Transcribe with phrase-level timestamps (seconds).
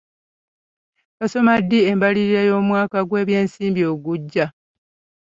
[1.19, 4.45] Basoma ddi embalirira y'omwaka gw'ebyensimbi ogujja?